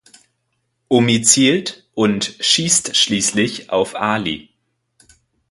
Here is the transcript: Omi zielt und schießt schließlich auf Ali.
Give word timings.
Omi 0.87 1.21
zielt 1.21 1.87
und 1.93 2.35
schießt 2.39 2.97
schließlich 2.97 3.69
auf 3.69 3.93
Ali. 3.93 4.49